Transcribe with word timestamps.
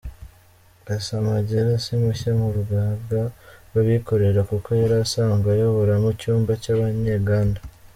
Gasamagera 0.85 1.71
si 1.83 1.93
mushya 2.01 2.31
mu 2.39 2.47
Rugaga 2.55 3.23
rw’abikorera 3.69 4.41
kuko 4.49 4.69
yari 4.81 4.95
asanzwe 5.03 5.47
ayoboramo 5.55 6.07
icyumba 6.15 6.51
cy’abanyenganda. 6.63 7.59